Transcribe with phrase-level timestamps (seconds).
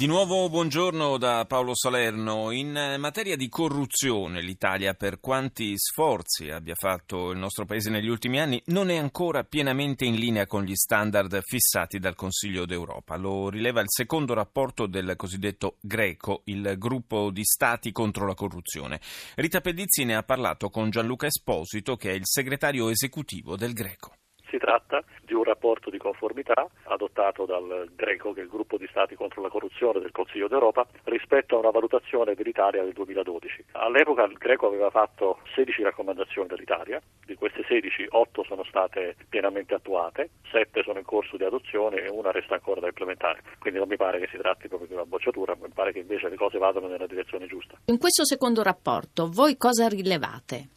[0.00, 2.52] Di nuovo buongiorno da Paolo Salerno.
[2.52, 8.40] In materia di corruzione l'Italia, per quanti sforzi abbia fatto il nostro Paese negli ultimi
[8.40, 13.18] anni, non è ancora pienamente in linea con gli standard fissati dal Consiglio d'Europa.
[13.18, 19.02] Lo rileva il secondo rapporto del cosiddetto Greco, il gruppo di Stati contro la corruzione.
[19.34, 24.14] Rita Pedizzi ne ha parlato con Gianluca Esposito, che è il segretario esecutivo del Greco.
[24.48, 25.04] Si tratta
[25.50, 30.00] rapporto di conformità adottato dal Greco, che è il gruppo di Stati contro la corruzione
[30.00, 33.64] del Consiglio d'Europa, rispetto a una valutazione dell'Italia del 2012.
[33.72, 39.74] All'epoca il Greco aveva fatto 16 raccomandazioni dell'Italia, di queste 16 8 sono state pienamente
[39.74, 43.42] attuate, 7 sono in corso di adozione e una resta ancora da implementare.
[43.58, 46.28] Quindi non mi pare che si tratti proprio di una bocciatura, mi pare che invece
[46.28, 47.76] le cose vadano nella direzione giusta.
[47.86, 50.68] In questo secondo rapporto voi cosa rilevate?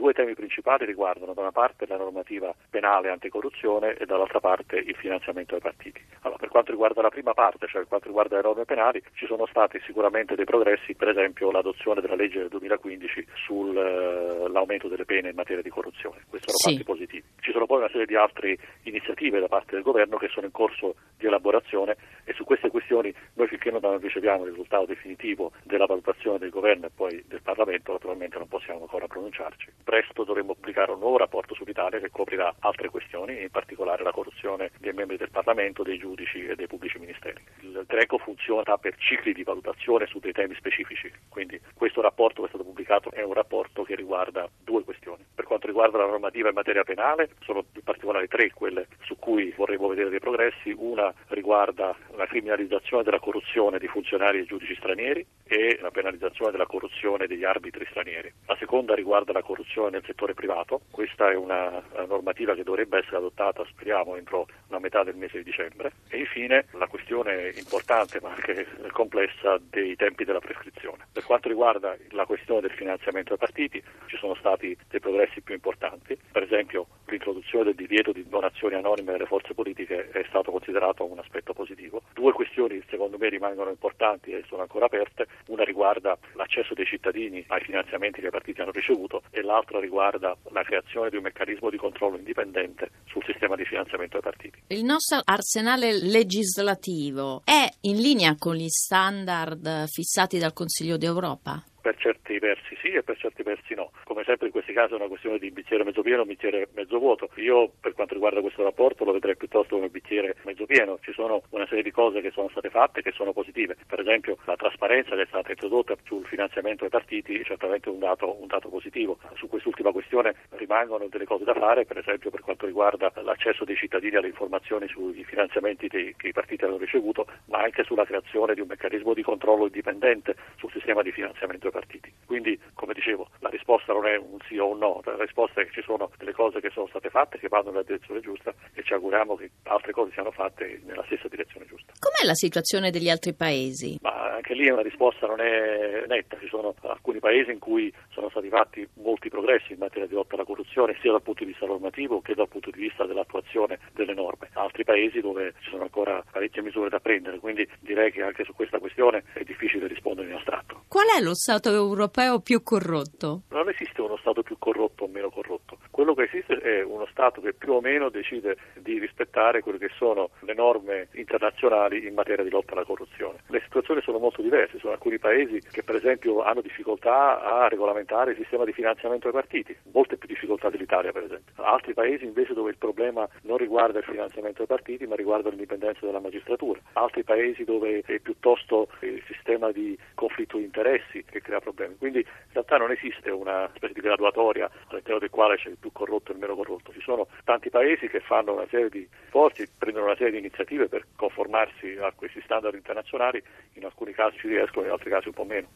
[0.00, 4.94] Due temi principali riguardano da una parte la normativa penale anticorruzione e dall'altra parte il
[4.94, 6.02] finanziamento ai partiti.
[6.22, 9.26] Allora, per quanto riguarda la prima parte, cioè per quanto riguarda le norme penali, ci
[9.26, 15.04] sono stati sicuramente dei progressi, per esempio l'adozione della legge del 2015 sull'aumento eh, delle
[15.04, 16.22] pene in materia di corruzione.
[16.28, 16.72] Questi sono sì.
[16.72, 17.24] fatti positivi.
[17.40, 20.52] Ci sono poi una serie di altre iniziative da parte del governo che sono in
[20.52, 25.86] corso di elaborazione e su queste questioni noi finché non riceviamo il risultato definitivo della
[25.86, 29.70] valutazione del governo e poi del Parlamento naturalmente non possiamo ancora pronunciarci.
[29.84, 34.70] Presto dovremo pubblicare un nuovo rapporto sull'Italia che coprirà altre questioni, in particolare la corruzione
[34.78, 37.42] dei membri del Parlamento, dei giudici e dei pubblici ministeri.
[37.60, 42.46] Il Greco funziona per cicli di valutazione su dei temi specifici, quindi questo rapporto che
[42.46, 45.24] è stato pubblicato è un rapporto che riguarda due questioni.
[45.34, 49.52] Per quanto riguarda la normativa in materia penale, sono in particolare tre quelle su cui
[49.56, 50.74] vorremmo vedere dei progressi.
[50.76, 56.66] Una riguarda la criminalizzazione della corruzione di funzionari e giudici stranieri e la penalizzazione della
[56.66, 58.32] corruzione degli arbitri stranieri.
[58.46, 60.80] La seconda riguarda la corruzione nel settore privato.
[60.90, 65.44] Questa è una normativa che dovrebbe essere adottata, speriamo, entro la metà del mese di
[65.44, 65.92] dicembre.
[66.08, 71.06] E infine la questione importante ma anche complessa dei tempi della prescrizione.
[71.12, 75.54] Per quanto riguarda la questione del finanziamento ai partiti, ci sono stati dei progressi più
[75.54, 76.18] importanti.
[76.32, 81.18] Per esempio l'introduzione del divieto di donazioni anonime alle forze politiche è stato considerato un
[81.18, 82.02] aspetto positivo.
[82.14, 85.26] Due questioni secondo me rimangono importanti e sono ancora aperte.
[85.46, 90.36] Una riguarda l'accesso dei cittadini ai finanziamenti che i partiti hanno ricevuto e l'altra riguarda
[90.50, 94.62] la creazione di un meccanismo di controllo indipendente sul sistema di finanziamento ai partiti.
[94.68, 101.62] Il nostro arsenale legislativo è in linea con gli standard fissati dal Consiglio d'Europa?
[101.80, 103.90] Per certi versi sì e per certi versi no.
[104.04, 106.98] Come sempre in questi casi è una questione di bicchiere mezzo pieno o bicchiere mezzo
[106.98, 107.30] vuoto.
[107.36, 110.98] Io per quanto riguarda questo rapporto lo vedrei piuttosto come bicchiere mezzo pieno.
[111.00, 113.76] Ci sono una serie di cose che sono state fatte che sono positive.
[113.86, 117.98] Per esempio la trasparenza che è stata introdotta sul finanziamento ai partiti è certamente un
[117.98, 119.18] dato, un dato positivo.
[119.34, 123.76] Su quest'ultima questione rimangono delle cose da fare, per esempio per quanto riguarda l'accesso dei
[123.76, 128.54] cittadini alle informazioni sui finanziamenti dei, che i partiti hanno ricevuto, ma anche sulla creazione
[128.54, 132.12] di un meccanismo di controllo indipendente sul sistema di finanziamento ai partiti.
[132.26, 135.64] Quindi, come dicevo, la risposta non è un sì o un no, la risposta è
[135.64, 138.82] che ci sono delle cose che sono state fatte, che vanno nella direzione giusta e
[138.82, 141.92] ci auguriamo che altre cose siano fatte nella stessa direzione giusta.
[141.98, 143.98] Com'è la situazione degli altri paesi?
[144.02, 148.30] Ma anche lì una risposta non è netta, ci sono alcuni paesi in cui sono
[148.30, 151.66] stati fatti molti progressi in materia di lotta alla corruzione, sia dal punto di vista
[151.66, 154.48] normativo che dal punto di vista dell'attuazione delle norme.
[154.54, 158.54] Altri paesi dove ci sono ancora parecchie misure da prendere, quindi direi che anche su
[158.54, 160.84] questa questione è difficile rispondere in astratto.
[160.88, 163.42] Qual è lo Stato europeo più corrotto?
[163.50, 165.78] Non esiste uno Stato più corrotto o meno corrotto.
[165.90, 169.90] Quello che esiste è uno Stato che più o meno decide di rispettare quelle che
[169.96, 173.38] sono le norme internazionali in materia di lotta alla corruzione.
[173.46, 178.32] Le situazioni sono molto diverse, sono alcuni paesi che per esempio hanno difficoltà a regolamentare
[178.32, 181.52] il sistema di finanziamento ai partiti, molte più difficoltà dell'Italia per esempio.
[181.64, 186.04] Altri paesi invece dove il problema non riguarda il finanziamento ai partiti ma riguarda l'indipendenza
[186.04, 186.80] della magistratura.
[186.92, 191.96] Altri paesi dove è piuttosto il sistema di conflitto di interessi che crea problemi.
[191.96, 195.92] Quindi in realtà non esiste una specie di graduatoria all'interno del quale c'è il più
[195.92, 196.92] corrotto e il meno corrotto.
[196.92, 200.88] Ci sono tanti paesi che fanno una serie di sforzi, prendono una serie di iniziative
[200.88, 203.42] per conformarsi a questi standard internazionali,
[203.74, 205.68] in alcuni casi ci riescono, in altri casi un po' meno.